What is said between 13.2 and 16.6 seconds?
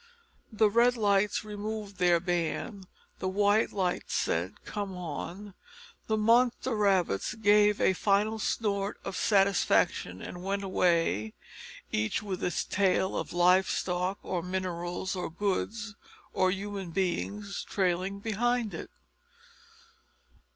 live stock, or minerals, or goods, or